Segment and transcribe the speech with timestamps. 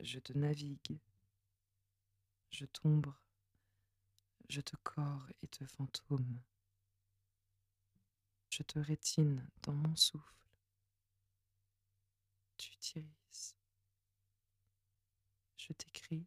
[0.00, 0.98] je te navigue,
[2.50, 3.12] je tombe,
[4.48, 6.40] je te corps et te fantôme,
[8.50, 10.34] je te rétine dans mon souffle,
[12.56, 13.56] tu t'iris,
[15.56, 16.26] je t'écris,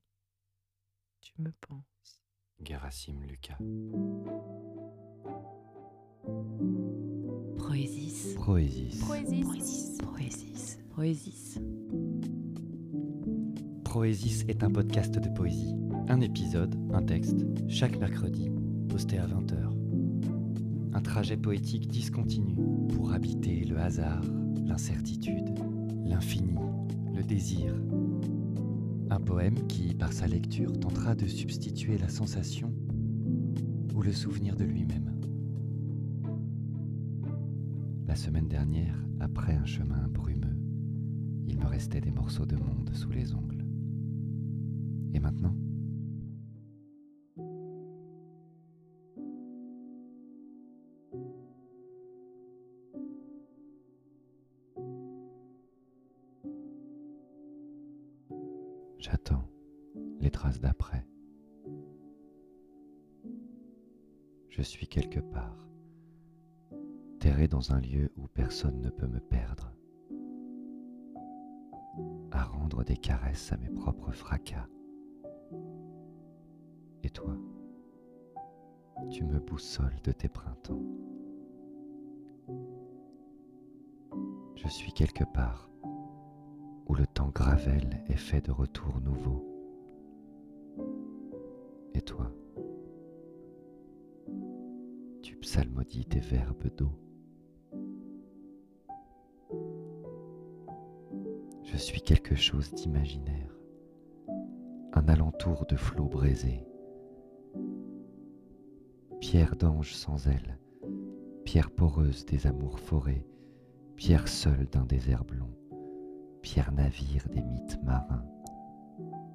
[1.21, 2.21] tu me penses.
[2.61, 3.57] Gerasim Lucas.
[7.57, 8.36] Proésis.
[8.36, 8.99] Proésis.
[8.99, 9.97] Proésis.
[10.01, 10.77] Proésis.
[10.89, 11.59] Proésis.
[13.89, 15.75] Proésis est un podcast de poésie.
[16.09, 18.51] Un épisode, un texte, chaque mercredi,
[18.87, 20.93] posté à 20h.
[20.93, 22.55] Un trajet poétique discontinu
[22.93, 24.21] pour habiter le hasard,
[24.64, 25.50] l'incertitude,
[26.05, 26.59] l'infini,
[27.15, 27.73] le désir.
[29.09, 32.72] Un poème qui, par sa lecture, tentera de substituer la sensation
[33.95, 35.19] ou le souvenir de lui-même.
[38.06, 40.59] La semaine dernière, après un chemin brumeux,
[41.47, 43.58] il me restait des morceaux de monde sous les ongles.
[45.13, 45.55] Et maintenant
[59.00, 59.50] J'attends
[60.19, 61.06] les traces d'après.
[64.50, 65.69] Je suis quelque part,
[67.19, 69.73] terré dans un lieu où personne ne peut me perdre,
[72.31, 74.67] à rendre des caresses à mes propres fracas.
[77.20, 77.36] Toi,
[79.09, 80.81] tu me boussoles de tes printemps.
[84.56, 85.70] Je suis quelque part
[86.88, 89.45] où le temps gravelle est fait de retours nouveaux.
[91.94, 92.31] Et toi,
[95.22, 96.94] tu psalmodies tes verbes d'eau.
[101.64, 103.59] Je suis quelque chose d'imaginaire,
[104.94, 106.69] un alentour de flots braisés,
[109.20, 110.58] pierre d'ange sans aile,
[111.44, 113.25] pierre poreuse des amours forés,
[113.96, 115.53] pierre seule d'un désert blond,
[116.41, 118.25] pierre navire des mythes marins,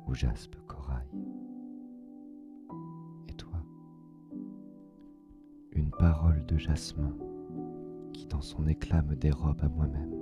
[0.06, 1.06] ou jaspe corail.
[3.28, 3.62] Et toi
[5.72, 7.14] Une parole de jasmin
[8.12, 10.14] qui dans son éclat me dérobe à moi-même.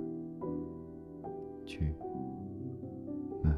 [1.65, 1.95] Tu
[3.43, 3.53] me...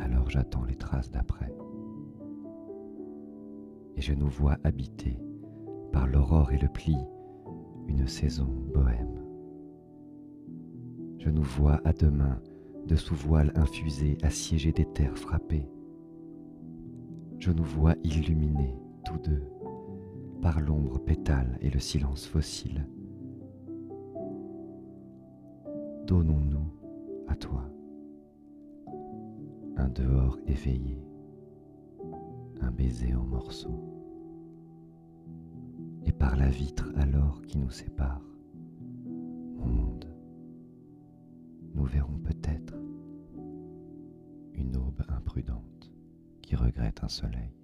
[0.00, 1.52] Alors j'attends les traces d'après.
[3.96, 5.18] Et je nous vois habiter
[5.92, 6.96] par l'aurore et le pli
[7.88, 9.22] une saison bohème.
[11.18, 12.40] Je nous vois à demain
[12.86, 15.68] de sous voile infusé assiéger des terres frappées.
[17.38, 19.42] Je nous vois illuminés tous deux
[20.40, 22.86] par l'ombre pétale et le silence fossile.
[26.06, 26.66] Donnons-nous
[27.28, 27.64] à toi
[29.76, 31.02] un dehors éveillé,
[32.62, 33.80] un baiser en morceaux.
[36.04, 38.22] Et par la vitre alors qui nous sépare,
[39.56, 40.06] mon monde,
[41.74, 42.74] nous verrons peut-être
[44.54, 45.92] une aube imprudente
[46.42, 47.61] qui regrette un soleil.